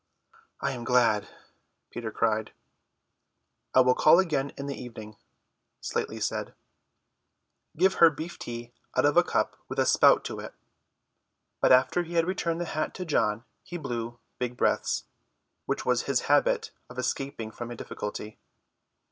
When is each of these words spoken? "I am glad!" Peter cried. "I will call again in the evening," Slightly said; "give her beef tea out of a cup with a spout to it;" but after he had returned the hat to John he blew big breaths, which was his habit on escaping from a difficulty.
"I 0.61 0.71
am 0.71 0.83
glad!" 0.83 1.29
Peter 1.91 2.09
cried. 2.09 2.53
"I 3.75 3.81
will 3.81 3.93
call 3.93 4.17
again 4.17 4.51
in 4.57 4.65
the 4.65 4.73
evening," 4.73 5.15
Slightly 5.79 6.19
said; 6.19 6.55
"give 7.77 7.93
her 8.01 8.09
beef 8.09 8.39
tea 8.39 8.73
out 8.95 9.05
of 9.05 9.15
a 9.15 9.21
cup 9.21 9.55
with 9.69 9.77
a 9.77 9.85
spout 9.85 10.25
to 10.25 10.39
it;" 10.39 10.55
but 11.61 11.71
after 11.71 12.01
he 12.01 12.15
had 12.15 12.25
returned 12.25 12.59
the 12.59 12.65
hat 12.73 12.95
to 12.95 13.05
John 13.05 13.43
he 13.61 13.77
blew 13.77 14.17
big 14.39 14.57
breaths, 14.57 15.03
which 15.67 15.85
was 15.85 16.01
his 16.01 16.21
habit 16.21 16.71
on 16.89 16.97
escaping 16.97 17.51
from 17.51 17.69
a 17.69 17.75
difficulty. 17.75 18.39